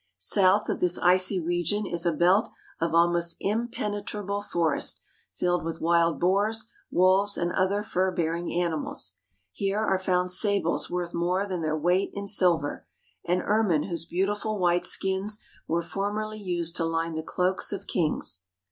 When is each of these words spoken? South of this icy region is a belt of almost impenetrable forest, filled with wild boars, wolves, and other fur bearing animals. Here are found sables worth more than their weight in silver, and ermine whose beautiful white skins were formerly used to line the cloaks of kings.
South 0.17 0.67
of 0.67 0.79
this 0.79 0.97
icy 0.97 1.39
region 1.39 1.85
is 1.85 2.07
a 2.07 2.11
belt 2.11 2.49
of 2.79 2.95
almost 2.95 3.37
impenetrable 3.39 4.41
forest, 4.41 4.99
filled 5.35 5.63
with 5.63 5.79
wild 5.79 6.19
boars, 6.19 6.65
wolves, 6.89 7.37
and 7.37 7.51
other 7.51 7.83
fur 7.83 8.09
bearing 8.11 8.51
animals. 8.51 9.17
Here 9.51 9.77
are 9.77 9.99
found 9.99 10.31
sables 10.31 10.89
worth 10.89 11.13
more 11.13 11.45
than 11.45 11.61
their 11.61 11.77
weight 11.77 12.09
in 12.15 12.25
silver, 12.25 12.87
and 13.25 13.43
ermine 13.43 13.83
whose 13.91 14.05
beautiful 14.07 14.57
white 14.57 14.87
skins 14.87 15.37
were 15.67 15.83
formerly 15.83 16.39
used 16.41 16.75
to 16.77 16.83
line 16.85 17.13
the 17.13 17.21
cloaks 17.21 17.71
of 17.71 17.85
kings. 17.85 18.41